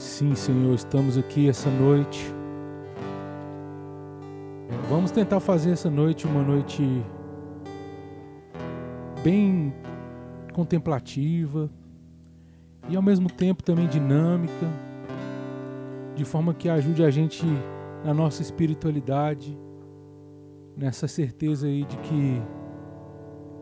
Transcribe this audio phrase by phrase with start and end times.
[0.00, 2.24] Sim, Senhor, estamos aqui essa noite.
[4.88, 7.04] Vamos tentar fazer essa noite uma noite
[9.22, 9.74] bem
[10.54, 11.70] contemplativa
[12.88, 14.66] e ao mesmo tempo também dinâmica,
[16.14, 17.44] de forma que ajude a gente
[18.02, 19.54] na nossa espiritualidade,
[20.74, 22.42] nessa certeza aí de que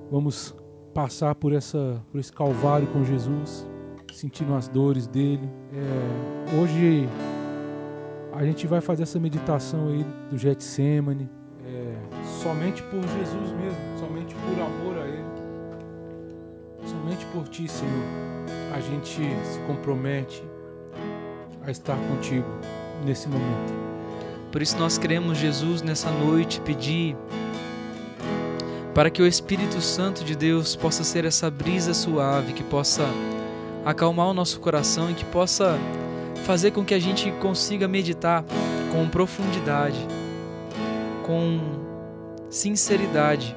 [0.09, 0.55] vamos
[0.95, 3.67] passar por essa por esse calvário com Jesus,
[4.13, 5.49] sentindo as dores dele.
[5.73, 7.09] É, hoje
[8.33, 11.29] a gente vai fazer essa meditação aí do Getsemane,
[11.67, 11.95] é,
[12.41, 15.25] somente por Jesus mesmo, somente por amor a Ele,
[16.87, 18.05] somente por Ti, Senhor,
[18.75, 20.43] a gente se compromete
[21.65, 22.49] a estar contigo
[23.05, 23.75] nesse momento.
[24.53, 27.17] Por isso nós queremos, Jesus, nessa noite pedir
[28.95, 33.05] para que o Espírito Santo de Deus possa ser essa brisa suave que possa
[33.85, 35.79] acalmar o nosso coração e que possa
[36.45, 38.45] fazer com que a gente consiga meditar
[38.93, 39.99] com profundidade,
[41.25, 41.61] com
[42.49, 43.57] sinceridade,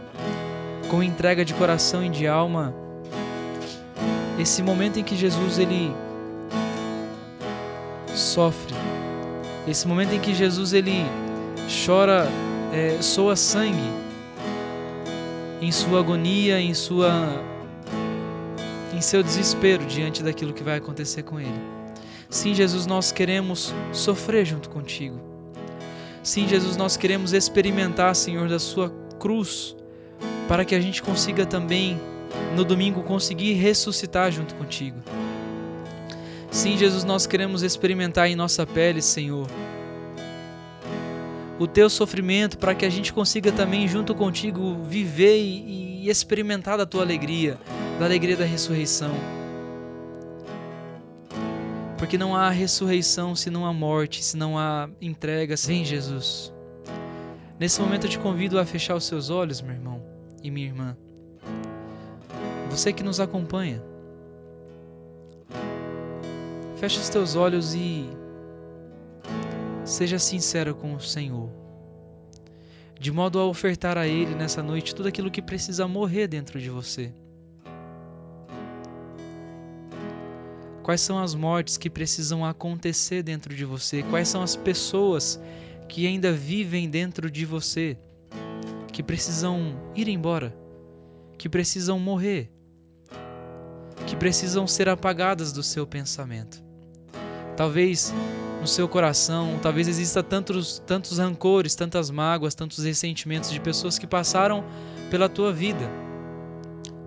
[0.90, 2.74] com entrega de coração e de alma.
[4.40, 5.94] Esse momento em que Jesus ele
[8.14, 8.82] sofre
[9.68, 11.06] esse momento em que Jesus ele
[11.86, 12.28] chora,
[12.74, 13.92] é, soa sangue
[15.62, 17.30] em sua agonia, em sua
[19.02, 21.60] em seu desespero diante daquilo que vai acontecer com ele.
[22.30, 25.20] Sim, Jesus, nós queremos sofrer junto contigo.
[26.22, 29.76] Sim, Jesus, nós queremos experimentar, Senhor, da sua cruz,
[30.48, 32.00] para que a gente consiga também
[32.56, 35.00] no domingo conseguir ressuscitar junto contigo.
[36.52, 39.48] Sim, Jesus, nós queremos experimentar em nossa pele, Senhor,
[41.58, 46.86] o teu sofrimento para que a gente consiga também, junto contigo, viver e, experimentar da
[46.86, 47.58] tua alegria,
[48.00, 49.14] da alegria da ressurreição.
[51.98, 56.52] Porque não há ressurreição se não há morte, se não há entrega sem Jesus.
[57.60, 60.04] Nesse momento eu te convido a fechar os seus olhos, meu irmão
[60.44, 60.98] e minha irmã.
[62.72, 63.84] Você que nos acompanha.
[66.78, 68.10] Feche os teus olhos e
[69.86, 71.52] seja sincero com o Senhor,
[73.00, 76.72] de modo a ofertar a Ele nessa noite tudo aquilo que precisa morrer dentro de
[76.72, 77.14] você.
[80.84, 84.02] Quais são as mortes que precisam acontecer dentro de você?
[84.04, 85.40] Quais são as pessoas
[85.88, 87.98] que ainda vivem dentro de você,
[88.92, 90.56] que precisam ir embora,
[91.38, 92.52] que precisam morrer,
[94.08, 96.64] que precisam ser apagadas do seu pensamento?
[97.56, 98.12] Talvez
[98.60, 104.08] no seu coração, talvez exista tantos, tantos rancores, tantas mágoas, tantos ressentimentos de pessoas que
[104.08, 104.64] passaram
[105.10, 105.90] pela tua vida.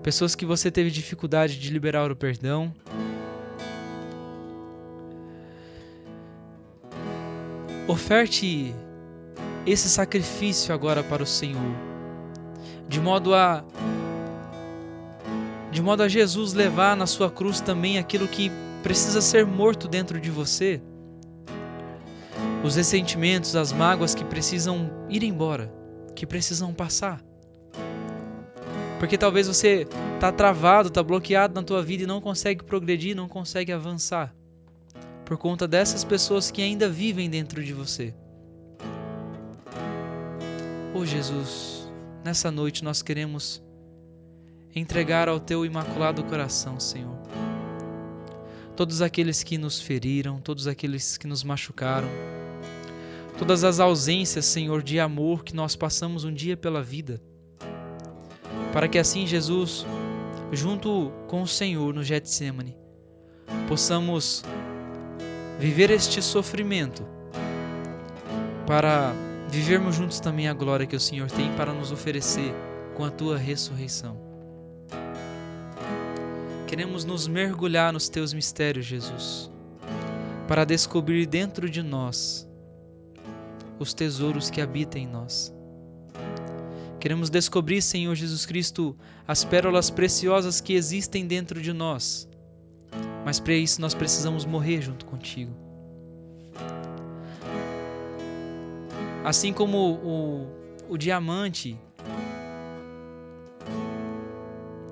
[0.03, 2.73] Pessoas que você teve dificuldade de liberar o perdão.
[7.87, 8.75] Oferte
[9.67, 11.75] esse sacrifício agora para o Senhor,
[12.89, 13.65] de modo a
[15.71, 18.51] de modo a Jesus levar na sua cruz também aquilo que
[18.83, 20.81] precisa ser morto dentro de você.
[22.63, 25.75] Os ressentimentos, as mágoas que precisam ir embora,
[26.15, 27.21] que precisam passar.
[29.01, 33.29] Porque talvez você está travado, está bloqueado na tua vida e não consegue progredir, não
[33.29, 34.33] consegue avançar.
[35.25, 38.15] Por conta dessas pessoas que ainda vivem dentro de você.
[40.95, 41.91] Oh Jesus,
[42.25, 43.63] nessa noite nós queremos
[44.75, 47.19] entregar ao teu imaculado coração, Senhor
[48.77, 52.09] todos aqueles que nos feriram, todos aqueles que nos machucaram,
[53.39, 57.21] todas as ausências, Senhor, de amor que nós passamos um dia pela vida,
[58.73, 59.87] para que assim, Jesus,
[60.53, 62.77] junto com o Senhor no Getsemane,
[63.69, 64.43] possamos
[65.59, 67.07] viver este sofrimento
[68.67, 69.13] para
[69.49, 72.53] vivermos juntos também a glória que o Senhor tem para nos oferecer
[72.95, 74.19] com a tua ressurreição.
[76.67, 79.51] Queremos nos mergulhar nos teus mistérios, Jesus,
[80.49, 82.49] para descobrir dentro de nós
[83.79, 85.55] os tesouros que habitam em nós.
[86.99, 88.97] Queremos descobrir, Senhor Jesus Cristo,
[89.29, 92.27] as pérolas preciosas que existem dentro de nós.
[93.25, 95.53] Mas para isso nós precisamos morrer junto contigo.
[99.25, 100.47] Assim como o,
[100.89, 101.79] o diamante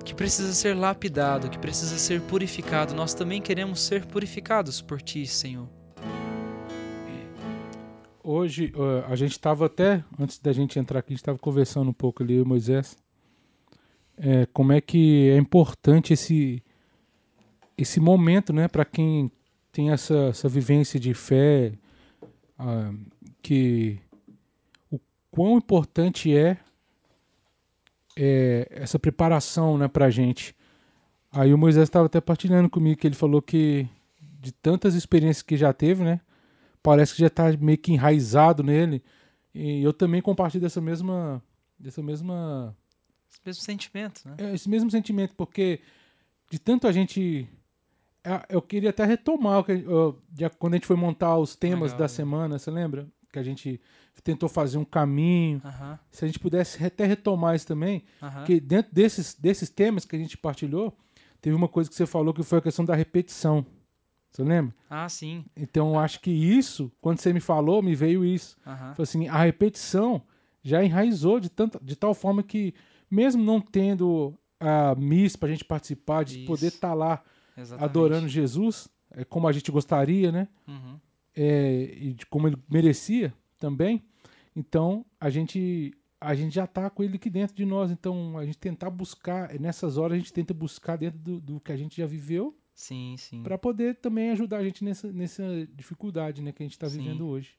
[0.03, 2.93] que precisa ser lapidado, que precisa ser purificado.
[2.93, 5.67] Nós também queremos ser purificados por Ti, Senhor.
[8.23, 8.71] Hoje,
[9.09, 12.23] a gente estava até, antes da gente entrar aqui, a gente estava conversando um pouco
[12.23, 12.95] ali, Moisés,
[14.17, 16.62] é, como é que é importante esse,
[17.77, 19.31] esse momento, né, para quem
[19.71, 21.73] tem essa, essa vivência de fé,
[22.57, 22.93] ah,
[23.41, 23.99] que
[24.91, 24.99] o
[25.31, 26.57] quão importante é,
[28.15, 30.55] é essa preparação né, para a gente.
[31.31, 33.87] Aí o Moisés estava até partilhando comigo que ele falou que
[34.39, 36.21] de tantas experiências que já teve, né?
[36.83, 39.01] Parece que já está meio que enraizado nele.
[39.53, 41.41] E eu também compartilho dessa mesma,
[41.79, 42.75] dessa mesma
[43.33, 44.35] esse mesmo sentimento, né?
[44.37, 45.79] É, esse mesmo sentimento, porque
[46.49, 47.47] de tanto a gente.
[48.23, 49.63] É, eu queria até retomar
[50.57, 53.07] quando a gente foi montar os temas Legal, da semana, você lembra?
[53.31, 53.81] Que a gente
[54.23, 55.57] tentou fazer um caminho.
[55.63, 55.99] Uh -huh.
[56.09, 58.43] Se a gente pudesse até retomar isso também, uh -huh.
[58.45, 60.95] que dentro desses, desses temas que a gente partilhou,
[61.41, 63.65] teve uma coisa que você falou que foi a questão da repetição.
[64.31, 64.73] Você lembra?
[64.89, 65.45] Ah, sim.
[65.55, 68.57] Então eu acho que isso, quando você me falou, me veio isso.
[68.65, 68.95] Uh -huh.
[68.95, 70.21] Foi assim, a repetição
[70.63, 72.73] já enraizou de, tanta, de tal forma que
[73.11, 76.47] mesmo não tendo a missa para a gente participar, de Isso.
[76.47, 77.23] poder estar tá lá
[77.57, 77.89] Exatamente.
[77.89, 80.47] adorando Jesus, é, como a gente gostaria, né?
[80.67, 80.99] Uhum.
[81.35, 84.03] É, e de como ele merecia também.
[84.55, 87.91] Então, a gente a gente já está com ele aqui dentro de nós.
[87.91, 91.71] Então, a gente tentar buscar, nessas horas, a gente tenta buscar dentro do, do que
[91.71, 92.57] a gente já viveu.
[92.73, 93.43] Sim, sim.
[93.43, 95.43] Para poder também ajudar a gente nessa, nessa
[95.75, 97.51] dificuldade né, que a gente está vivendo hoje.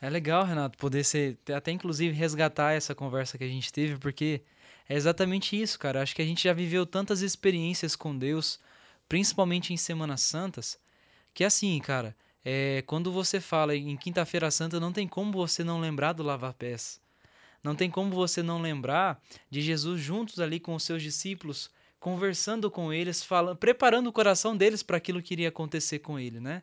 [0.00, 4.42] É legal, Renato, poder ser, até inclusive resgatar essa conversa que a gente teve, porque
[4.88, 6.02] é exatamente isso, cara.
[6.02, 8.60] Acho que a gente já viveu tantas experiências com Deus,
[9.08, 10.78] principalmente em Semanas Santas,
[11.32, 15.80] que assim, cara, é, quando você fala em Quinta-feira Santa, não tem como você não
[15.80, 17.00] lembrar do lavar-pés.
[17.62, 19.20] Não tem como você não lembrar
[19.50, 24.54] de Jesus juntos ali com os seus discípulos, conversando com eles, falando, preparando o coração
[24.54, 26.62] deles para aquilo que iria acontecer com ele, né?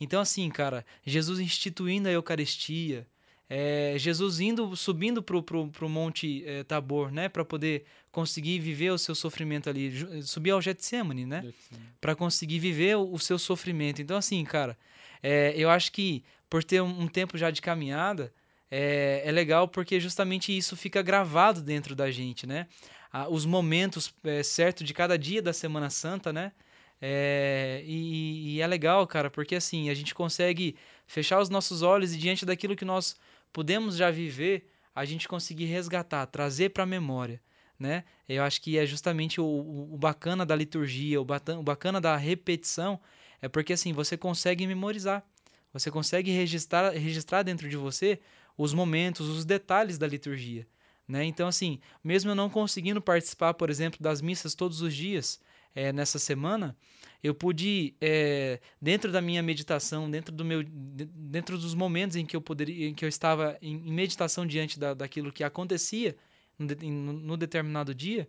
[0.00, 3.04] Então, assim, cara, Jesus instituindo a Eucaristia,
[3.50, 8.98] é, Jesus indo, subindo para o Monte é, Tabor, né, para poder conseguir viver o
[8.98, 11.52] seu sofrimento ali, subir ao Getsemane, né,
[12.00, 14.02] para conseguir viver o, o, seu sofrimento.
[14.02, 14.76] Então, assim, cara,
[15.22, 18.32] é, eu acho que por ter um, um tempo já de caminhada,
[18.70, 22.66] é, é, legal porque justamente isso fica gravado dentro da gente, né?
[23.10, 26.52] Ah, os momentos é, certos de cada dia da Semana Santa, né?
[27.00, 32.12] É, e, e, é legal, cara, porque assim a gente consegue fechar os nossos olhos
[32.12, 33.16] e diante daquilo que nós
[33.52, 37.40] podemos já viver, a gente conseguir resgatar, trazer para a memória.
[37.78, 38.04] Né?
[38.28, 41.26] Eu acho que é justamente o, o, bacana da liturgia, o,
[41.58, 42.98] o bacana da repetição,
[43.40, 45.24] é porque assim você consegue memorizar,
[45.72, 48.18] você consegue registrar, registrar dentro de você
[48.56, 50.66] os momentos, os detalhes da liturgia.
[51.06, 51.24] Né?
[51.24, 55.40] Então, assim, mesmo eu não conseguindo participar, por exemplo, das missas todos os dias
[55.74, 56.76] é, nessa semana,
[57.22, 62.36] eu pude no dentro da minha meditação, dentro do meu, dentro dos momentos em que
[62.36, 66.16] eu poderia, em que eu estava em, em meditação diante da, daquilo que acontecia
[66.58, 68.28] no, no, no determinado dia,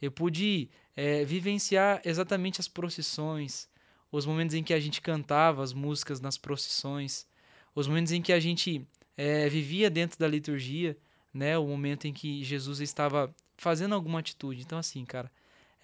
[0.00, 3.68] eu pude é, vivenciar exatamente as procissões,
[4.10, 7.26] os momentos em que a gente cantava as músicas nas procissões,
[7.74, 10.96] os momentos em que a gente é, vivia dentro da liturgia,
[11.32, 14.62] né, o momento em que Jesus estava fazendo alguma atitude.
[14.62, 15.30] Então, assim, cara,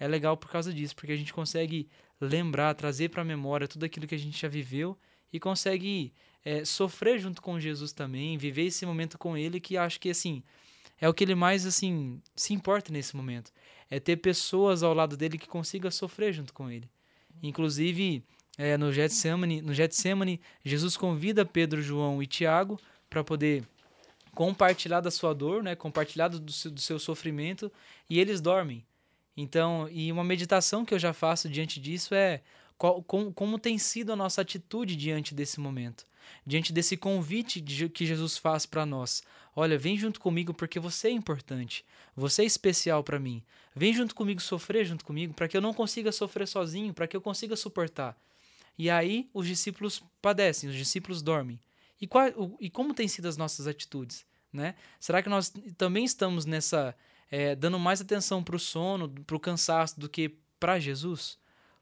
[0.01, 1.87] é legal por causa disso, porque a gente consegue
[2.19, 4.97] lembrar, trazer para a memória tudo aquilo que a gente já viveu
[5.31, 6.11] e consegue
[6.43, 10.41] é, sofrer junto com Jesus também, viver esse momento com Ele, que acho que assim
[10.99, 13.51] é o que ele mais assim se importa nesse momento,
[13.91, 16.89] é ter pessoas ao lado dele que consiga sofrer junto com Ele.
[17.43, 18.23] Inclusive
[18.57, 23.63] é, no Getsemane, no Getsemane, Jesus convida Pedro, João e Tiago para poder
[24.33, 27.71] compartilhar da sua dor, né, compartilhar do seu, do seu sofrimento,
[28.09, 28.83] e eles dormem.
[29.35, 32.41] Então, e uma meditação que eu já faço diante disso é
[32.77, 36.05] qual, como, como tem sido a nossa atitude diante desse momento,
[36.45, 39.23] diante desse convite de, que Jesus faz para nós.
[39.55, 41.85] Olha, vem junto comigo porque você é importante,
[42.15, 43.43] você é especial para mim.
[43.75, 47.15] Vem junto comigo sofrer junto comigo para que eu não consiga sofrer sozinho, para que
[47.15, 48.17] eu consiga suportar.
[48.77, 51.59] E aí os discípulos padecem, os discípulos dormem.
[52.01, 52.25] E, qual,
[52.59, 54.25] e como têm sido as nossas atitudes?
[54.51, 54.75] Né?
[54.99, 56.95] Será que nós também estamos nessa
[57.31, 61.39] é, dando mais atenção para o sono, para o cansaço do que para Jesus,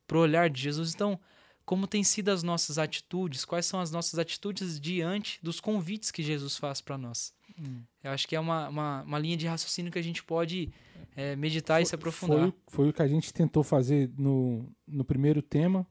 [0.07, 0.93] para o olhar de Jesus.
[0.93, 1.19] Então,
[1.65, 3.43] como têm sido as nossas atitudes?
[3.43, 7.33] Quais são as nossas atitudes diante dos convites que Jesus faz para nós?
[7.59, 7.81] Hum.
[8.03, 10.71] Eu acho que é uma, uma, uma, linha de raciocínio que a gente pode
[11.15, 12.39] é, meditar foi, e se aprofundar.
[12.39, 15.85] Foi, foi, o que a gente tentou fazer no, no primeiro tema.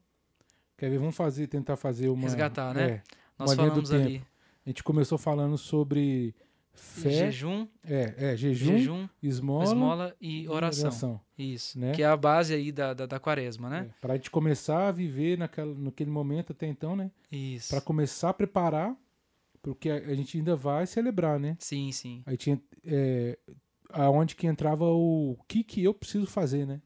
[0.77, 0.99] Quer ver?
[0.99, 2.23] Vamos fazer, tentar fazer uma.
[2.23, 2.91] Resgatar, né?
[2.91, 3.03] É,
[3.38, 4.23] Nós falamos ali.
[4.65, 6.35] A gente começou falando sobre
[6.78, 10.85] fé, jejum, é, é jejum, jejum esmola, esmola e oração.
[10.88, 11.20] oração.
[11.37, 11.92] Isso, né?
[11.92, 13.90] que é a base aí da, da, da quaresma, né?
[13.90, 17.11] É, para a gente começar a viver naquela, naquele momento até então, né?
[17.30, 17.68] Isso.
[17.70, 18.97] Para começar a preparar,
[19.62, 21.56] porque a, a, gente ainda vai celebrar, né?
[21.58, 22.23] Sim, sim.
[22.25, 23.38] Aí tinha é,
[23.90, 26.80] aonde que entrava o, o que que eu preciso fazer, né?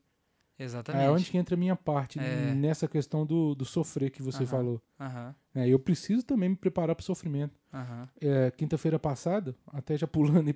[0.58, 1.04] Exatamente.
[1.04, 2.54] É onde que entra a minha parte É.
[2.54, 4.46] nessa questão do, do sofrer que você Aham.
[4.46, 4.82] falou.
[5.00, 7.58] Aham, É, eu preciso também me preparar para o sofrimento.
[7.72, 8.08] aham.
[8.20, 10.52] É, Quinta-feira passada, até já pulando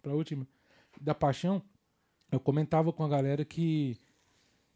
[0.00, 0.46] para a última,
[1.00, 1.62] da paixão,
[2.32, 3.96] eu comentava com a galera que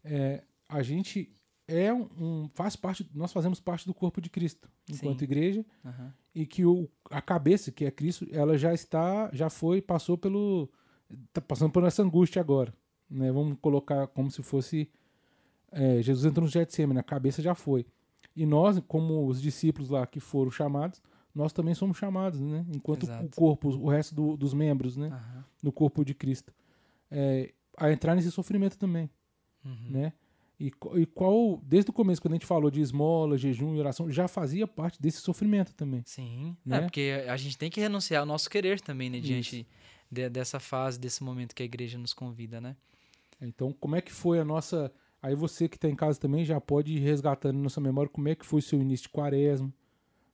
[0.03, 1.35] é, a gente
[1.67, 5.23] é um, faz parte, nós fazemos parte do corpo de Cristo enquanto Sim.
[5.25, 5.65] igreja
[6.35, 10.69] e que o, a cabeça que é Cristo, ela já está, já foi, passou pelo,
[11.31, 12.73] tá passando por essa angústia agora,
[13.13, 13.31] né?
[13.31, 14.89] Vamos colocar como se fosse
[15.71, 17.85] é, Jesus entrou no Getsemane, a cabeça já foi.
[18.35, 21.01] E nós, como os discípulos lá que foram chamados,
[21.33, 22.63] nós também somos chamados, né?
[22.75, 23.25] Enquanto Exato.
[23.25, 25.11] o corpo, o resto do- dos membros, né?
[25.63, 26.53] No corpo de Cristo,
[27.09, 29.09] é, a entrar nesse sofrimento também,
[29.65, 29.87] Uhum.
[29.89, 30.13] né?
[30.59, 34.11] E, e qual, desde o começo, quando a gente falou de esmola, jejum e oração,
[34.11, 36.03] já fazia parte desse sofrimento também.
[36.05, 36.55] Sim.
[36.63, 36.77] Né?
[36.77, 39.19] É, porque a gente tem que renunciar ao nosso querer também, né?
[39.19, 39.67] Diante
[40.11, 42.75] de- dessa fase, desse momento que a igreja nos convida, né?
[43.47, 44.91] Então, como é que foi a nossa.
[45.21, 48.27] Aí você que está em casa também já pode ir resgatando na sua memória como
[48.27, 49.73] é que foi o seu início de quaresma,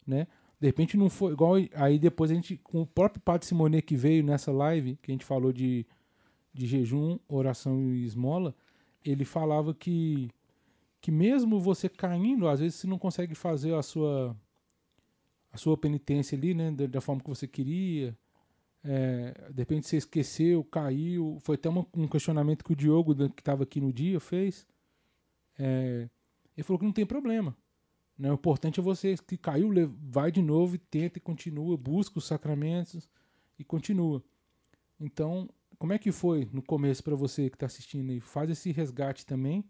[0.05, 0.27] né?
[0.59, 1.53] De repente não foi igual.
[1.75, 5.13] Aí depois a gente, com o próprio Padre Simone que veio nessa live, que a
[5.13, 5.85] gente falou de,
[6.53, 8.55] de jejum, oração e esmola,
[9.05, 10.29] ele falava que,
[10.99, 14.35] que mesmo você caindo, às vezes você não consegue fazer a sua,
[15.51, 16.71] a sua penitência ali, né?
[16.71, 18.17] Da, da forma que você queria.
[18.83, 21.37] É, de repente você esqueceu, caiu.
[21.41, 24.65] Foi até uma- um questionamento que o Diogo, da- que estava aqui no dia, fez.
[25.57, 26.09] É,
[26.55, 27.55] ele falou que não tem problema.
[28.17, 28.31] Né?
[28.31, 29.69] O importante é você que caiu,
[30.01, 33.09] vai de novo e tenta e continua, busca os sacramentos
[33.57, 34.23] e continua.
[34.99, 38.19] Então, como é que foi no começo para você que está assistindo aí?
[38.19, 39.63] Faz esse resgate também.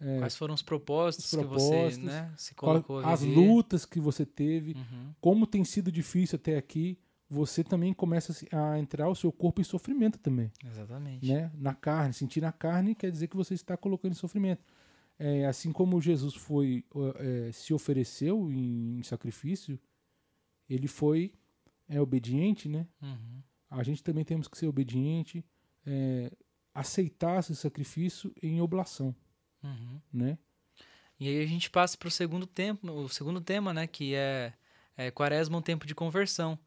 [0.00, 4.00] É, Quais foram os propósitos, Os que propósitos, você né, se colocou as lutas que
[4.00, 5.12] você teve, Uhum.
[5.20, 6.98] como tem sido difícil até aqui,
[7.30, 10.50] você também começa a entrar o seu corpo em sofrimento também.
[10.64, 11.26] Exatamente.
[11.32, 12.12] né, na carne.
[12.12, 14.64] Sentir na carne quer dizer que você está colocando em sofrimento.
[15.16, 16.84] É, assim como Jesus foi
[17.18, 19.78] é, se ofereceu em, em sacrifício,
[20.68, 21.32] ele foi
[21.88, 22.86] é, obediente, né?
[23.00, 23.42] Uhum.
[23.70, 25.44] A gente também temos que ser obediente,
[25.86, 26.32] é,
[26.74, 29.14] aceitar esse sacrifício em oblação,
[29.62, 30.00] Uhum.
[30.12, 30.38] né?
[31.18, 34.54] E aí a gente passa para o segundo tempo, o segundo tema, né, que é,
[34.96, 36.58] é Quaresma, um tempo de conversão.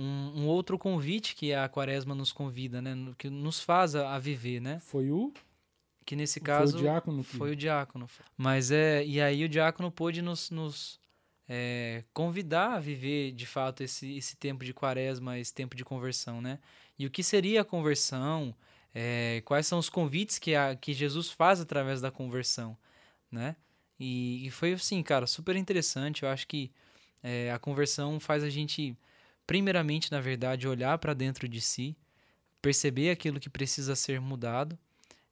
[0.00, 4.18] Um, um outro convite que a Quaresma nos convida, né, que nos faz a, a
[4.18, 4.80] viver, né?
[4.80, 5.32] Foi o,
[6.06, 8.08] Que nesse foi caso o diácono que foi o diácono.
[8.36, 10.98] Mas é e aí o diácono pôde nos, nos
[11.48, 16.40] é, convidar a viver de fato esse, esse tempo de Quaresma, esse tempo de conversão,
[16.40, 16.60] né?
[16.98, 18.54] E o que seria a conversão?
[18.94, 22.76] É, quais são os convites que, a, que Jesus faz através da conversão,
[23.30, 23.56] né?
[23.98, 26.22] E, e foi assim, cara, super interessante.
[26.22, 26.70] Eu acho que
[27.22, 28.96] é, a conversão faz a gente,
[29.50, 31.96] primeiramente, na verdade, olhar para dentro de si,
[32.62, 34.78] perceber aquilo que precisa ser mudado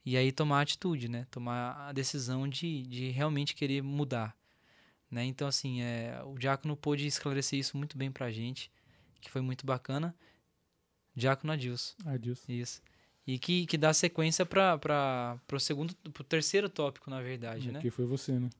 [0.05, 1.25] e aí tomar a atitude, né?
[1.31, 4.37] Tomar a decisão de, de realmente querer mudar,
[5.09, 5.25] né?
[5.25, 8.73] Então, assim, é, o Diácono pôde esclarecer isso muito bem pra gente,
[9.21, 10.13] que foi muito bacana.
[11.15, 11.95] Diácono Adilson.
[12.05, 12.51] Adilson.
[12.51, 12.83] Isso.
[13.25, 17.81] E que, que dá sequência para o segundo, pro terceiro tópico, na verdade, né?
[17.81, 18.51] Que foi você, né?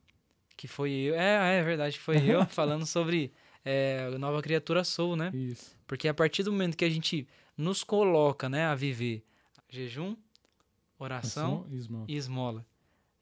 [0.55, 1.15] Que foi eu.
[1.15, 5.31] É, é verdade, foi eu falando sobre é, Nova Criatura Sou, né?
[5.33, 5.77] Isso.
[5.85, 9.23] Porque a partir do momento que a gente nos coloca, né, a viver
[9.69, 10.15] jejum,
[10.97, 12.05] oração Ação e esmola.
[12.07, 12.65] e esmola.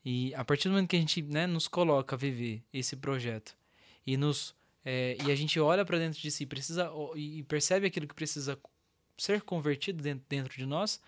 [0.05, 3.57] E a partir do momento que a gente né, nos coloca a viver esse projeto
[4.05, 8.07] e nos é, e a gente olha para dentro de si precisa e percebe aquilo
[8.07, 8.57] que precisa
[9.17, 11.01] ser convertido dentro, dentro de nós,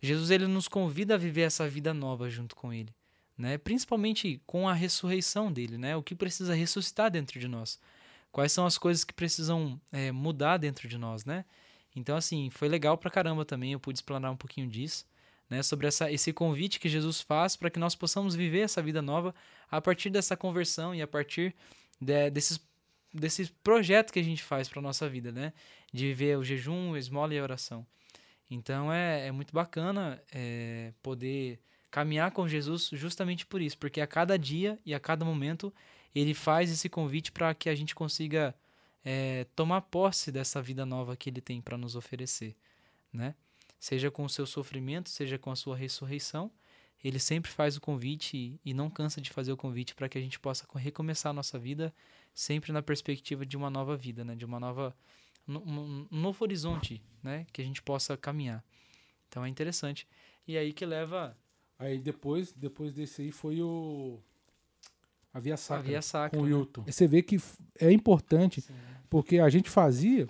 [0.00, 2.94] Jesus ele nos convida a viver essa vida nova junto com ele,
[3.36, 3.58] né?
[3.58, 5.96] Principalmente com a ressurreição dele, né?
[5.96, 7.80] O que precisa ressuscitar dentro de nós?
[8.32, 11.44] Quais são as coisas que precisam é, mudar dentro de nós, né?
[11.94, 13.72] Então assim foi legal pra caramba também.
[13.72, 15.04] Eu pude explanar um pouquinho disso
[15.50, 19.02] né, sobre essa, esse convite que Jesus faz para que nós possamos viver essa vida
[19.02, 19.34] nova
[19.68, 21.54] a partir dessa conversão e a partir
[22.00, 22.60] de, desses,
[23.12, 25.52] desses projetos que a gente faz para nossa vida, né?
[25.92, 27.84] De viver o jejum, a esmola e a oração.
[28.48, 31.60] Então é, é muito bacana é, poder
[31.90, 35.74] caminhar com Jesus justamente por isso, porque a cada dia e a cada momento
[36.14, 38.54] ele faz esse convite para que a gente consiga
[39.04, 42.56] é, tomar posse dessa vida nova que ele tem para nos oferecer,
[43.12, 43.34] né?
[43.80, 46.50] seja com o seu sofrimento, seja com a sua ressurreição,
[47.02, 50.18] ele sempre faz o convite e, e não cansa de fazer o convite para que
[50.18, 51.94] a gente possa co- recomeçar a nossa vida
[52.34, 54.36] sempre na perspectiva de uma nova vida, né?
[54.36, 54.94] De uma nova
[55.48, 57.46] um novo horizonte, né?
[57.52, 58.62] Que a gente possa caminhar.
[59.28, 60.06] Então é interessante.
[60.46, 61.34] E aí que leva
[61.78, 64.20] Aí depois, depois desse aí foi o.
[65.32, 65.82] A Via a Sacra.
[65.84, 66.38] via sacra.
[66.38, 66.52] com o né?
[66.52, 66.82] Hilton.
[66.86, 67.40] Você vê que
[67.78, 68.74] é importante, Sim.
[69.08, 70.26] porque a gente fazia,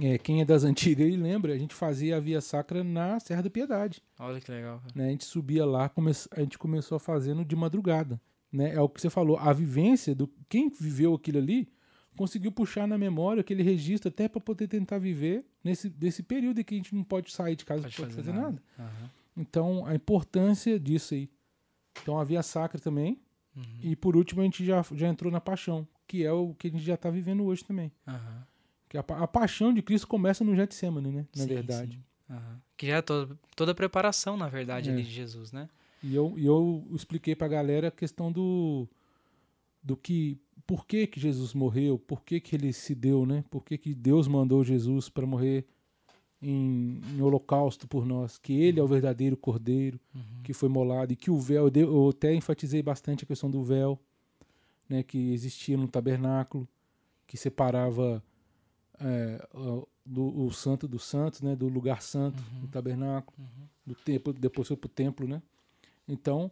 [0.00, 3.42] é, quem é das antigas e lembra, a gente fazia a Via Sacra na Serra
[3.42, 4.02] da Piedade.
[4.18, 4.82] Olha que legal.
[4.94, 5.08] Né?
[5.08, 8.20] A gente subia lá, come, a gente começou fazendo de madrugada.
[8.50, 8.74] Né?
[8.74, 11.68] É o que você falou, a vivência do quem viveu aquilo ali
[12.16, 16.64] conseguiu puxar na memória aquele registro até para poder tentar viver nesse desse período em
[16.64, 18.62] que a gente não pode sair de casa, não pode fazer, fazer nada.
[18.78, 18.90] nada.
[18.90, 19.08] Uhum.
[19.36, 21.28] Então, a importância disso aí.
[22.00, 23.20] Então, a Via Sacra também.
[23.56, 23.64] Uhum.
[23.82, 26.70] E por último, a gente já, já entrou na paixão, que é o que a
[26.70, 27.92] gente já está vivendo hoje também.
[28.06, 28.42] Uhum.
[28.88, 31.26] Que a, a, paixão de Cristo começa no Getsemane, né?
[31.34, 31.96] Na sim, verdade.
[32.28, 32.34] Sim.
[32.34, 32.60] Uhum.
[32.76, 34.92] Que já é toda, toda a preparação, na verdade, é.
[34.92, 35.68] ali de Jesus, né?
[36.02, 38.86] E eu, e eu expliquei para a galera a questão do,
[39.82, 43.44] do que por que, que Jesus morreu, por que, que ele se deu, né?
[43.50, 45.66] Por que, que Deus mandou Jesus para morrer
[46.44, 50.42] em, em, holocausto por nós, que ele é o verdadeiro cordeiro uhum.
[50.42, 53.98] que foi molado e que o véu, eu até enfatizei bastante a questão do véu,
[54.88, 56.68] né, que existia no tabernáculo,
[57.26, 58.22] que separava
[59.00, 59.48] é,
[60.04, 62.60] do, o santo dos santos, né, do lugar santo, uhum.
[62.60, 63.66] do tabernáculo, uhum.
[63.86, 65.42] do templo, depois foi para o templo, né?
[66.06, 66.50] Então,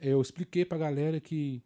[0.00, 1.62] eu expliquei para a galera que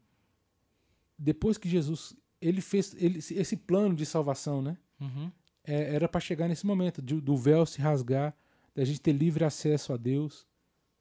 [1.16, 4.76] depois que Jesus ele fez ele, esse plano de salvação, né?
[5.00, 5.30] Uhum.
[5.69, 8.35] É, era para chegar nesse momento de, do véu se rasgar,
[8.75, 10.47] da gente ter livre acesso a Deus,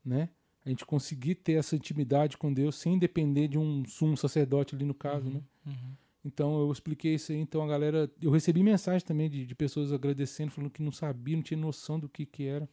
[0.04, 0.30] né?
[0.66, 4.84] A gente conseguir ter essa intimidade com Deus sem depender de um sumo sacerdote ali
[4.84, 5.34] no caso, uhum.
[5.36, 5.42] né?
[5.66, 5.94] Uhum.
[6.26, 9.94] Então eu expliquei isso aí, então a galera, eu recebi mensagem também de, de pessoas
[9.94, 12.68] agradecendo, falando que não sabia, não tinha noção do que que era.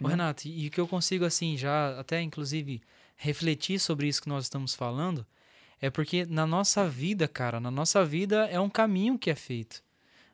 [0.00, 0.10] Ô, né?
[0.10, 2.80] Renato, e o que eu consigo assim já até inclusive
[3.16, 5.26] refletir sobre isso que nós estamos falando,
[5.80, 9.82] é porque na nossa vida, cara, na nossa vida é um caminho que é feito.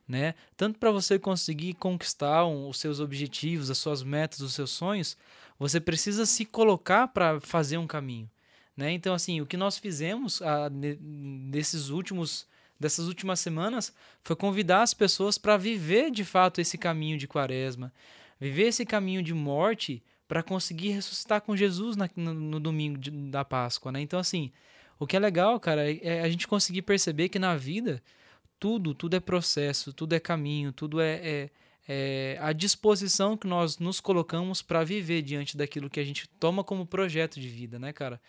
[0.09, 0.35] Né?
[0.57, 5.17] Tanto para você conseguir conquistar um, os seus objetivos, as suas metas, os seus sonhos,
[5.59, 8.31] você precisa se colocar para fazer um caminho,
[8.77, 8.93] né?
[8.93, 12.47] Então assim, o que nós fizemos a, nesses últimos
[12.79, 13.91] dessas últimas semanas
[14.23, 17.91] foi convidar as pessoas para viver de fato esse caminho de Quaresma,
[18.39, 23.11] viver esse caminho de morte para conseguir ressuscitar com Jesus na, no, no, domingo de,
[23.11, 24.01] da Páscoa, né?
[24.03, 24.53] Então assim,
[24.99, 28.03] o que é legal, cara, é, é a gente conseguir perceber que na vida
[28.59, 31.51] tudo, tudo é processo, tudo é caminho, tudo é, é,
[31.89, 36.65] é a disposição que nós nos colocamos para viver diante daquilo que a gente toma
[36.65, 38.21] como projeto de vida, né, cara?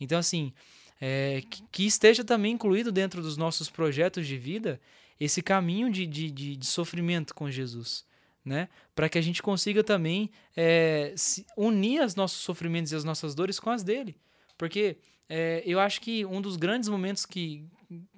[0.00, 0.52] Então, assim,
[1.00, 4.80] é, que, que, esteja também incluído dentro dos nossos projetos de vida
[5.18, 8.04] esse caminho de, de, de, de sofrimento com Jesus.
[8.44, 8.68] Né?
[8.94, 11.14] Para que a gente consiga também é,
[11.56, 14.16] unir os nossos sofrimentos e as nossas dores com as dele.
[14.58, 17.64] Porque é, eu acho que um dos grandes momentos que,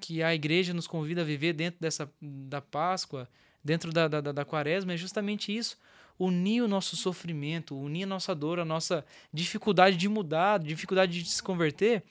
[0.00, 3.28] que a igreja nos convida a viver dentro dessa da Páscoa,
[3.62, 5.78] dentro da, da, da quaresma, é justamente isso.
[6.18, 11.28] Unir o nosso sofrimento, unir a nossa dor, a nossa dificuldade de mudar, dificuldade de
[11.28, 12.02] se converter,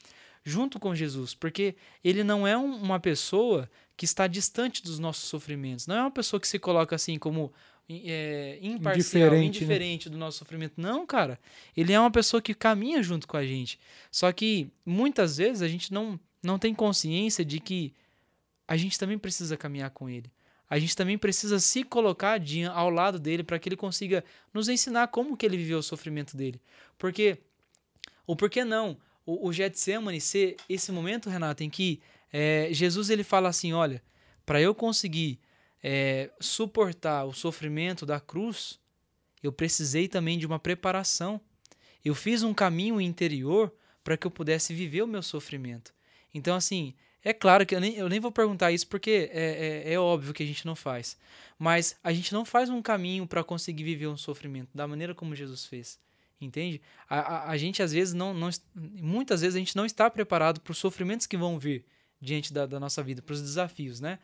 [0.43, 1.33] junto com Jesus.
[1.33, 5.87] Porque ele não é um, uma pessoa que está distante dos nossos sofrimentos.
[5.87, 7.51] Não é uma pessoa que se coloca assim como
[7.89, 9.45] é, imparcial, indiferente, né?
[9.45, 10.13] indiferente né?
[10.13, 10.73] do nosso sofrimento.
[10.77, 11.39] Não, cara.
[11.75, 13.79] Ele é uma pessoa que caminha junto com a gente.
[14.11, 17.93] Só que muitas vezes a gente não, não tem consciência de que
[18.67, 20.31] a gente também precisa caminhar com ele.
[20.69, 22.41] A gente também precisa se colocar
[22.73, 26.35] ao lado dele para que ele consiga nos ensinar como que ele viveu o sofrimento
[26.35, 26.59] dele.
[26.97, 27.37] Porque,
[28.25, 32.01] ou por que não, o, o Getsemane ser esse momento, Renato, em que
[32.33, 34.01] é, Jesus ele fala assim, olha,
[34.45, 35.39] para eu conseguir
[35.83, 38.79] é, suportar o sofrimento da cruz,
[39.43, 41.39] eu precisei também de uma preparação.
[42.03, 43.71] Eu fiz um caminho interior
[44.03, 45.93] para que eu pudesse viver o meu sofrimento.
[46.35, 46.93] Então, assim,
[47.23, 50.33] é claro que eu nem, eu nem vou perguntar isso porque é, é, é óbvio
[50.33, 51.17] que a gente não faz.
[51.57, 55.33] Mas a gente não faz um caminho para conseguir viver um sofrimento da maneira como
[55.33, 55.97] Jesus fez.
[56.39, 56.81] Entende?
[57.09, 58.49] A, a, a, gente, às vezes, não, não.
[58.75, 61.85] Muitas vezes a gente não está preparado para os sofrimentos que vão vir
[62.19, 64.19] diante da, da nossa vida, para os desafios, né?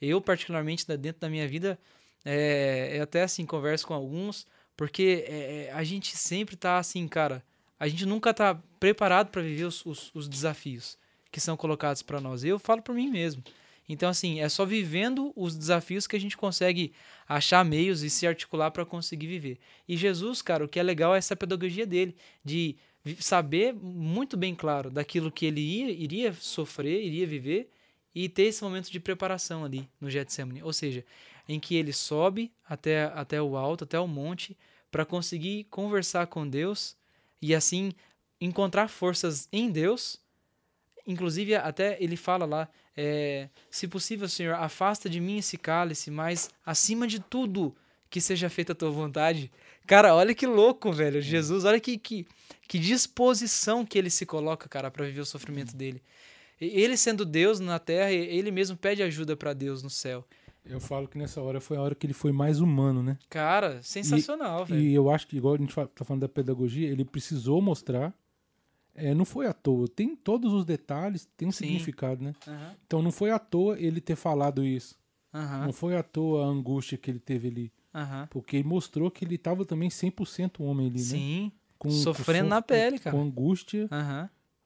[0.00, 1.76] Eu, particularmente, dentro da minha vida,
[2.24, 7.42] é, até assim, converso com alguns, porque é, a gente sempre tá assim, cara,
[7.78, 10.96] a gente nunca tá preparado para viver os, os, os, desafios
[11.30, 12.44] que são colocados para nós.
[12.44, 13.42] Eu falo por mim mesmo.
[13.88, 16.92] Então, assim, é só vivendo os desafios que a gente consegue
[17.28, 19.58] achar meios e se articular para conseguir viver.
[19.88, 22.76] E Jesus, cara, o que é legal é essa pedagogia dele, de
[23.20, 27.70] saber muito bem claro daquilo que ele ia, iria sofrer, iria viver,
[28.12, 31.04] e ter esse momento de preparação ali no Getsemane, ou seja,
[31.48, 34.56] em que ele sobe até, até o alto, até o monte,
[34.90, 36.96] para conseguir conversar com Deus
[37.40, 37.92] e assim
[38.40, 40.18] encontrar forças em Deus.
[41.06, 46.50] Inclusive, até ele fala lá: é, se possível, Senhor, afasta de mim esse cálice, mas
[46.64, 47.74] acima de tudo,
[48.10, 49.50] que seja feita a tua vontade.
[49.86, 51.20] Cara, olha que louco, velho.
[51.20, 52.26] Jesus, olha que, que,
[52.66, 56.02] que disposição que ele se coloca, cara, para viver o sofrimento dele.
[56.60, 60.24] Ele sendo Deus na terra, ele mesmo pede ajuda para Deus no céu.
[60.68, 63.16] Eu falo que nessa hora foi a hora que ele foi mais humano, né?
[63.28, 64.80] Cara, sensacional, velho.
[64.80, 68.12] E eu acho que, igual a gente tá falando da pedagogia, ele precisou mostrar.
[68.96, 69.86] É, não foi à toa.
[69.88, 71.66] Tem todos os detalhes, tem um Sim.
[71.66, 72.34] significado, né?
[72.46, 74.98] Aham, Então não foi à toa ele ter falado isso.
[75.32, 77.72] aham, Não foi à toa a angústia que ele teve ali.
[77.94, 78.26] aham.
[78.30, 81.04] Porque mostrou que ele estava também 100% homem ali, né?
[81.04, 83.16] Sim, Com, sofrendo com na pele, cara.
[83.16, 83.88] Com angústia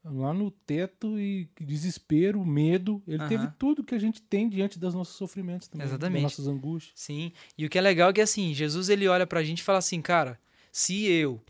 [0.03, 3.03] lá no teto e desespero, medo.
[3.07, 5.87] Ele teve tudo que a gente tem diante dos nossos sofrimentos também.
[5.87, 6.23] Exatamente.
[6.23, 6.93] Das nossas angústias.
[6.99, 7.33] Sim.
[7.59, 9.79] E o que é legal é que assim, Jesus ele olha pra gente e fala
[9.79, 10.39] assim, cara,
[10.73, 11.41] se eu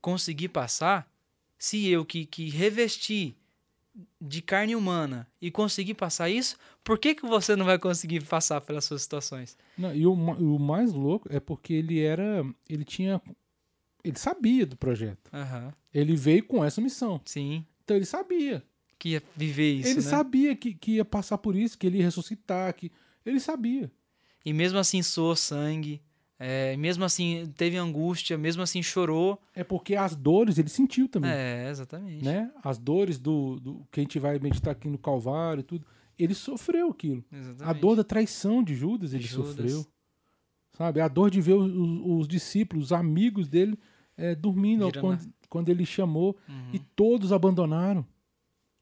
[0.00, 1.08] conseguir passar,
[1.64, 3.34] se eu que, que revesti
[4.20, 8.60] de carne humana e conseguir passar isso, por que, que você não vai conseguir passar
[8.60, 9.56] pelas suas situações?
[9.78, 12.44] Não, e o, o mais louco é porque ele era.
[12.68, 13.18] Ele tinha.
[14.04, 15.30] Ele sabia do projeto.
[15.32, 15.72] Aham.
[15.94, 17.18] Ele veio com essa missão.
[17.24, 17.64] Sim.
[17.82, 18.62] Então ele sabia.
[18.98, 20.02] Que ia viver isso, ele né?
[20.02, 22.74] sabia que, que ia passar por isso, que ele ia ressuscitar.
[22.74, 22.92] Que...
[23.24, 23.90] Ele sabia.
[24.44, 26.02] E mesmo assim soou sangue,
[26.46, 29.40] é, mesmo assim teve angústia, mesmo assim chorou.
[29.54, 31.30] É porque as dores ele sentiu também.
[31.30, 32.22] É, exatamente.
[32.24, 32.50] Né?
[32.62, 35.86] As dores do, do que a gente vai meditar aqui no Calvário e tudo.
[36.18, 37.24] Ele sofreu aquilo.
[37.32, 37.64] Exatamente.
[37.64, 39.48] A dor da traição de Judas ele Judas.
[39.48, 39.86] sofreu.
[40.76, 41.00] Sabe?
[41.00, 43.78] A dor de ver os, os- os discípulos, os amigos dele,
[44.16, 46.36] é, dormindo quando, quando ele chamou.
[46.48, 46.70] Uhum.
[46.72, 48.04] E todos abandonaram.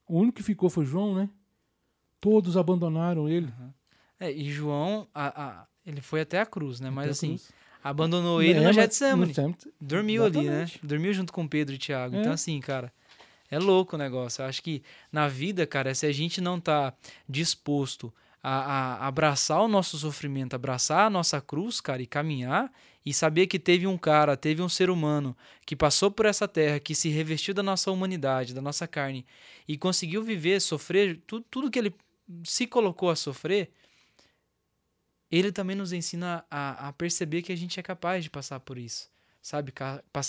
[0.07, 1.29] O único que ficou foi João, né?
[2.19, 3.51] Todos abandonaram ele.
[4.19, 6.89] É, e João, a- a- ele foi até a cruz, né?
[6.89, 7.49] Mas Até a assim, cruz.
[7.83, 9.33] abandonou ele É, no mas- Getsemane.
[9.79, 10.43] Dormiu ali, né?
[10.63, 10.79] Exatamente.
[10.85, 12.15] Dormiu junto com Pedro e Tiago.
[12.15, 12.19] É.
[12.19, 12.91] Então, assim, cara,
[13.51, 14.41] é louco o negócio.
[14.41, 16.93] Eu acho que na vida, cara, se a gente não tá
[17.27, 18.51] disposto a,
[19.03, 22.71] a abraçar o nosso sofrimento, abraçar a nossa cruz, cara, e caminhar,
[23.05, 26.79] e saber que teve um cara, teve um ser humano que passou por essa terra,
[26.79, 29.25] que se revestiu da nossa humanidade, da nossa carne,
[29.67, 31.93] e conseguiu viver, sofrer, tudo, tudo que ele
[32.45, 33.69] se colocou a sofrer,
[35.31, 38.77] ele também nos ensina a, a perceber que a gente é capaz de passar por
[38.77, 39.09] isso,
[39.41, 39.73] sabe?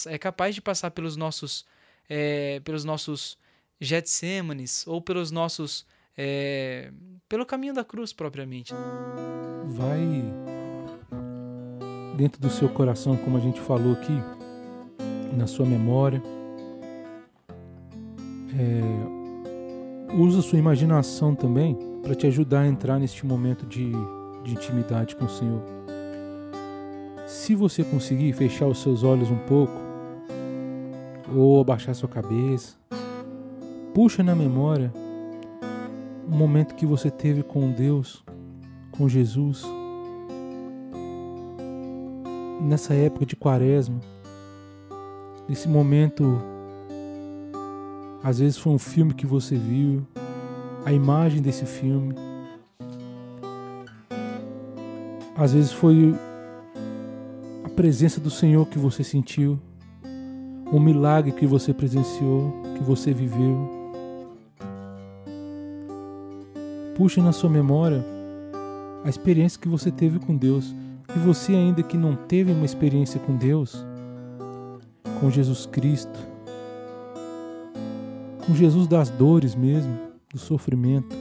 [0.06, 1.64] É capaz de passar pelos nossos,
[2.08, 3.38] é, pelos nossos
[3.80, 6.90] Getsêmanes ou pelos nossos, é,
[7.28, 8.72] pelo caminho da cruz propriamente.
[9.66, 10.22] Vai
[12.16, 14.12] dentro do seu coração, como a gente falou aqui,
[15.36, 16.22] na sua memória.
[18.56, 23.92] É, usa sua imaginação também para te ajudar a entrar neste momento de,
[24.44, 25.62] de intimidade com o Senhor.
[27.26, 29.72] Se você conseguir fechar os seus olhos um pouco,
[31.34, 32.76] ou abaixar sua cabeça,
[33.94, 34.92] puxa na memória
[36.28, 38.24] um momento que você teve com Deus,
[38.92, 39.64] com Jesus,
[42.60, 44.00] nessa época de quaresma,
[45.48, 46.40] nesse momento,
[48.22, 50.06] às vezes foi um filme que você viu,
[50.84, 52.14] a imagem desse filme,
[55.36, 56.14] às vezes foi
[57.64, 59.58] a presença do Senhor que você sentiu,
[60.72, 63.68] um milagre que você presenciou, que você viveu.
[66.96, 68.04] Puxe na sua memória
[69.04, 70.74] a experiência que você teve com Deus.
[71.14, 73.84] E você, ainda que não teve uma experiência com Deus,
[75.20, 76.18] com Jesus Cristo,
[78.46, 79.96] com Jesus das dores mesmo,
[80.32, 81.14] do sofrimento,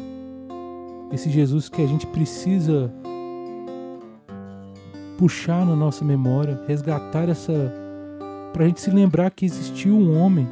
[1.12, 2.92] esse Jesus que a gente precisa
[5.18, 7.54] puxar na nossa memória, resgatar essa.
[8.52, 10.48] para a gente se lembrar que existiu um homem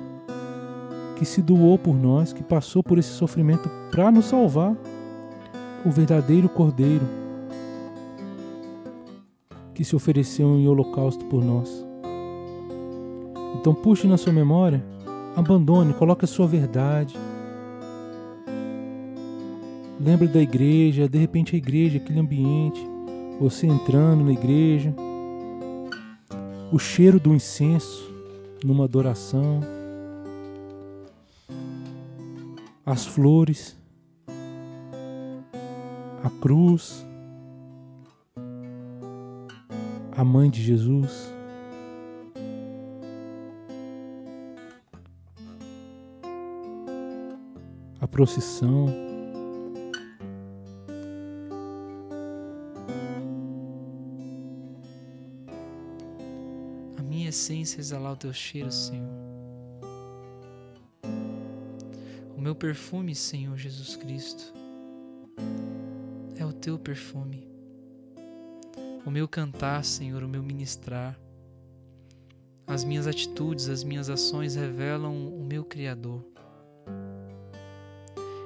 [1.18, 4.76] que se doou por nós, que passou por esse sofrimento para nos salvar,
[5.86, 7.22] o verdadeiro Cordeiro
[9.74, 11.86] que se ofereceu em holocausto por nós.
[13.60, 14.84] Então puxe na sua memória,
[15.36, 17.18] abandone, coloque a sua verdade.
[20.00, 22.88] Lembre da igreja, de repente a igreja, aquele ambiente,
[23.40, 24.94] você entrando na igreja,
[26.72, 28.10] o cheiro do incenso
[28.64, 29.60] numa adoração,
[32.86, 33.76] as flores,
[36.24, 37.06] a cruz,
[40.16, 41.34] a mãe de Jesus.
[48.00, 49.11] A procissão.
[57.52, 59.10] A minha essência é exalar o teu cheiro, Senhor.
[62.38, 64.54] O meu perfume, Senhor Jesus Cristo,
[66.38, 67.46] é o teu perfume.
[69.06, 71.20] O meu cantar, Senhor, o meu ministrar.
[72.66, 76.26] As minhas atitudes, as minhas ações revelam o meu Criador.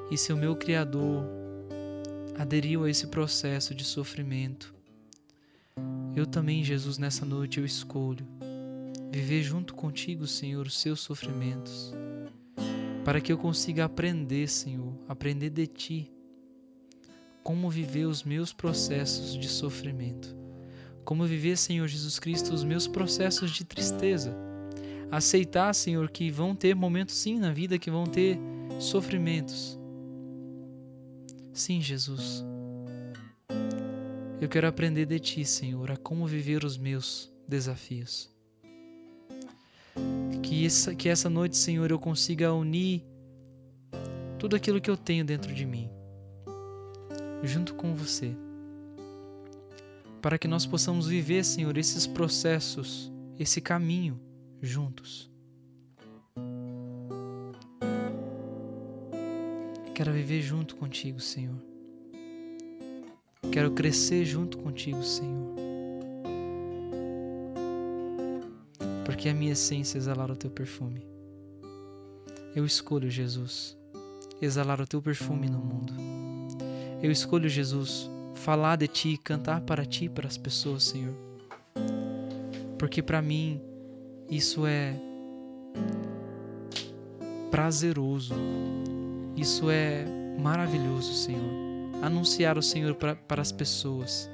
[0.09, 1.23] E se o meu Criador
[2.39, 4.73] aderiu a esse processo de sofrimento.
[6.15, 8.25] Eu também, Jesus, nessa noite eu escolho
[9.11, 11.93] viver junto contigo, Senhor, os seus sofrimentos,
[13.03, 16.11] para que eu consiga aprender, Senhor, aprender de ti,
[17.43, 20.35] como viver os meus processos de sofrimento,
[21.03, 24.35] como viver, Senhor Jesus Cristo, os meus processos de tristeza.
[25.11, 28.39] Aceitar, Senhor, que vão ter momentos sim na vida que vão ter
[28.79, 29.79] sofrimentos.
[31.53, 32.43] Sim, Jesus.
[34.41, 38.34] Eu quero aprender de Ti, Senhor, a como viver os meus desafios.
[40.45, 43.03] Que essa, que essa noite, Senhor, eu consiga unir
[44.37, 45.89] tudo aquilo que eu tenho dentro de mim,
[47.41, 48.31] junto com você,
[50.21, 54.21] para que nós possamos viver, Senhor, esses processos, esse caminho
[54.61, 55.31] juntos.
[59.95, 61.57] Quero viver junto contigo, Senhor.
[63.51, 65.64] Quero crescer junto contigo, Senhor.
[69.15, 71.07] Porque a minha essência exalar o teu perfume.
[72.53, 73.77] Eu escolho, Jesus,
[74.41, 75.93] exalar o teu perfume no mundo.
[77.01, 81.15] Eu escolho, Jesus, falar de ti, cantar para ti, para as pessoas, Senhor.
[82.77, 83.61] Porque para mim
[84.29, 84.93] isso é
[87.49, 88.35] prazeroso.
[89.37, 90.05] Isso é
[90.37, 91.65] maravilhoso, Senhor
[92.01, 94.29] anunciar o Senhor para as pessoas.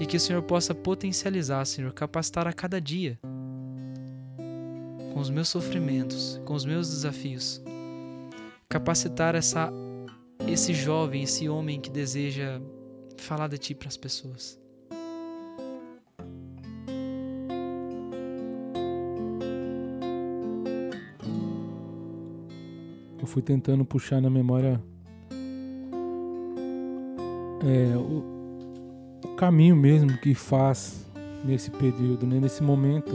[0.00, 3.18] E que o Senhor possa potencializar, Senhor, capacitar a cada dia
[5.12, 7.62] com os meus sofrimentos, com os meus desafios.
[8.68, 9.70] Capacitar essa
[10.48, 12.60] esse jovem, esse homem que deseja
[13.18, 14.58] falar de ti para as pessoas.
[23.18, 24.82] Eu fui tentando puxar na memória
[27.62, 28.39] é, o,
[29.40, 31.10] caminho mesmo que faz
[31.42, 33.10] nesse período, né, nesse momento.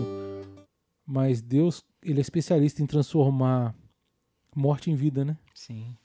[1.05, 3.75] Mas Deus, ele é especialista em transformar
[4.55, 5.37] morte em vida, né?
[5.53, 5.95] Sim.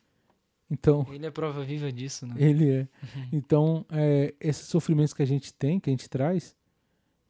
[0.70, 2.34] Então, ele é prova viva disso, né?
[2.36, 2.80] Ele é.
[2.80, 3.28] Uhum.
[3.32, 6.54] Então, é, esses sofrimentos que a gente tem, que a gente traz,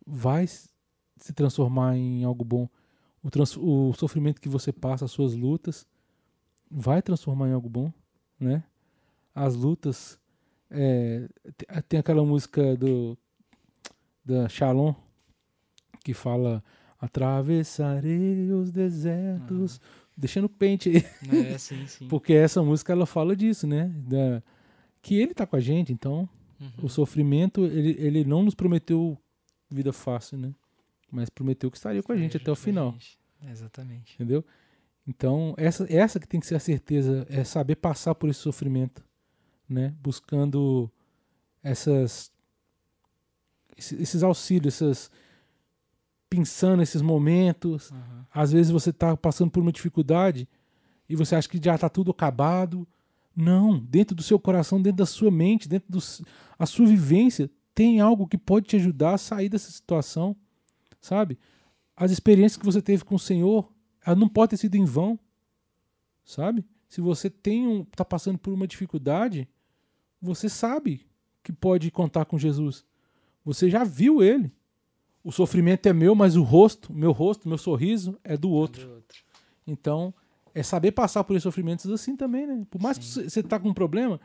[0.04, 2.68] vai se transformar em algo bom.
[3.22, 5.86] O, trans, o sofrimento que você passa, as suas lutas,
[6.68, 7.92] vai transformar em algo bom,
[8.38, 8.64] né?
[9.32, 10.19] As lutas
[10.70, 11.28] é,
[11.88, 13.18] tem aquela música do
[14.24, 14.94] da Shalom
[16.04, 16.62] que fala
[16.98, 19.80] atravessarei os desertos, uhum.
[20.16, 21.04] deixando pente aí.
[21.52, 22.06] É, sim, sim.
[22.08, 23.88] Porque essa música ela fala disso, né?
[24.06, 24.42] Da,
[25.02, 26.28] que ele tá com a gente, então
[26.60, 26.70] uhum.
[26.82, 29.18] o sofrimento ele, ele não nos prometeu
[29.70, 30.54] vida fácil, né?
[31.10, 32.94] Mas prometeu que estaria com a gente até o final.
[33.50, 34.14] Exatamente.
[34.14, 34.44] Entendeu?
[35.06, 39.02] Então, essa, essa que tem que ser a certeza, é saber passar por esse sofrimento
[39.70, 39.94] né?
[40.02, 40.90] Buscando
[41.62, 42.32] essas
[43.78, 45.10] esses auxílios, essas
[46.28, 47.90] pensando esses momentos.
[47.90, 48.24] Uhum.
[48.32, 50.48] Às vezes você está passando por uma dificuldade
[51.08, 52.86] e você acha que já está tudo acabado.
[53.34, 58.26] Não, dentro do seu coração, dentro da sua mente, dentro da sua vivência, tem algo
[58.26, 60.36] que pode te ajudar a sair dessa situação,
[61.00, 61.38] sabe?
[61.96, 63.72] As experiências que você teve com o Senhor,
[64.04, 65.18] ela não pode ter sido em vão,
[66.24, 66.64] sabe?
[66.88, 69.48] Se você tem um, tá passando por uma dificuldade,
[70.20, 71.06] você sabe
[71.42, 72.84] que pode contar com Jesus.
[73.44, 74.52] Você já viu ele.
[75.22, 78.82] O sofrimento é meu, mas o rosto, meu rosto, meu sorriso é do outro.
[78.82, 79.18] É do outro.
[79.66, 80.14] Então,
[80.54, 82.66] é saber passar por esses sofrimentos assim também, né?
[82.70, 83.22] Por mais Sim.
[83.22, 84.20] que você tá com um problema,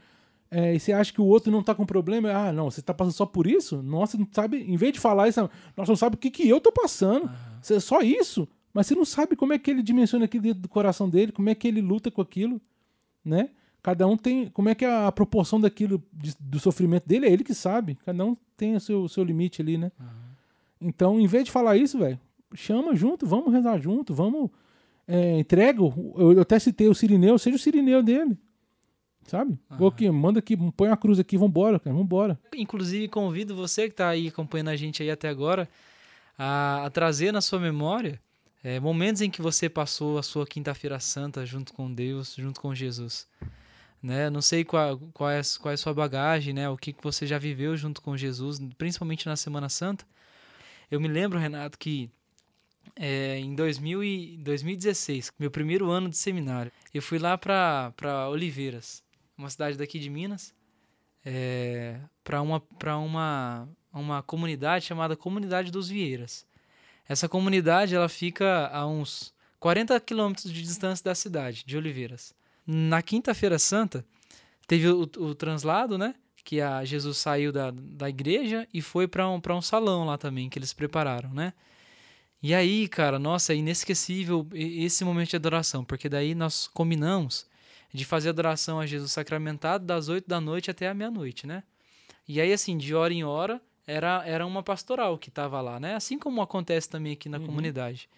[0.50, 2.94] é, e você acha que o outro não tá com problema, ah, não, você tá
[2.94, 3.82] passando só por isso?
[3.82, 6.62] Nossa, não sabe, em vez de falar isso, nossa, não sabe o que, que eu
[6.62, 7.26] tô passando.
[7.26, 7.80] Uhum.
[7.80, 8.48] Só isso.
[8.74, 11.50] Mas você não sabe como é que ele dimensiona aquilo dentro do coração dele, como
[11.50, 12.62] é que ele luta com aquilo,
[13.24, 13.50] né?
[13.86, 14.50] Cada um tem.
[14.50, 17.28] Como é que é a proporção daquilo, de, do sofrimento dele?
[17.28, 17.96] É ele que sabe.
[18.04, 19.92] Cada um tem o seu, seu limite ali, né?
[20.00, 20.08] Uhum.
[20.82, 22.20] Então, em vez de falar isso, velho,
[22.56, 24.50] chama junto, vamos rezar junto, vamos.
[25.08, 25.80] É, entrega.
[25.84, 28.36] Eu, eu, até citei o Sirineu, seja o Sirineu dele.
[29.28, 29.56] Sabe?
[29.70, 29.86] Uhum.
[29.86, 32.40] aqui, manda aqui, põe a cruz aqui, vambora, cara, vambora.
[32.56, 35.70] Inclusive, convido você que está aí acompanhando a gente aí até agora
[36.36, 38.20] a, a trazer na sua memória
[38.64, 42.74] é, momentos em que você passou a sua quinta-feira santa junto com Deus, junto com
[42.74, 43.28] Jesus
[44.06, 44.30] né?
[44.30, 46.70] Não sei qual, qual, é, qual é a sua bagagem, né?
[46.70, 50.06] O que, que você já viveu junto com Jesus, principalmente na Semana Santa.
[50.92, 52.10] Eu me lembro, Renato, que
[52.96, 59.04] é, em 2000 e, 2016, meu primeiro ano de seminário, eu fui lá para Oliveiras,
[59.36, 60.54] uma cidade daqui de Minas,
[61.26, 62.62] é, para uma,
[63.04, 66.46] uma, uma comunidade chamada Comunidade dos Vieiras.
[67.10, 72.36] Essa comunidade ela fica a uns 40 quilômetros de distância da cidade de Oliveiras
[72.66, 74.06] na quinta-feira santa,
[74.68, 76.16] teve o, o translado, né?
[76.44, 80.50] Que a Jesus saiu da, da igreja e foi para um, um salão lá também,
[80.50, 81.54] que eles prepararam, né?
[82.42, 87.48] E aí, cara, nossa, é inesquecível esse momento de adoração, porque daí nós combinamos
[87.92, 91.64] de fazer adoração a Jesus sacramentado das 8 da noite até a meia-noite, né?
[92.28, 95.96] E aí, assim, de hora em hora, era, era uma pastoral que estava lá, né?
[95.96, 97.46] Assim como acontece também aqui na uhum.
[97.46, 98.10] comunidade.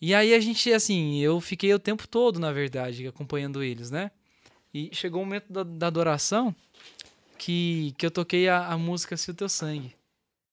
[0.00, 4.10] E aí a gente, assim, eu fiquei o tempo todo, na verdade, acompanhando eles, né?
[4.72, 6.54] E chegou o momento da, da adoração
[7.36, 9.97] que, que eu toquei a, a música Se o Teu Sangue.